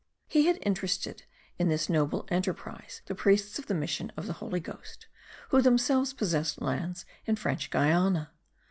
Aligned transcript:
He 0.27 0.47
had 0.47 0.57
interested 0.63 1.25
in 1.59 1.69
this 1.69 1.87
noble 1.87 2.25
enterprise 2.29 3.03
the 3.05 3.13
priests 3.13 3.59
of 3.59 3.67
the 3.67 3.75
Mission 3.75 4.11
of 4.17 4.25
the 4.25 4.33
Holy 4.33 4.59
Ghost, 4.59 5.05
who 5.49 5.61
themselves 5.61 6.11
possessed 6.11 6.59
lands 6.59 7.05
in 7.27 7.35
French 7.35 7.69
Guiana. 7.69 8.31